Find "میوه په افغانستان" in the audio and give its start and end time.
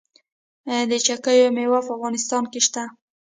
1.55-2.43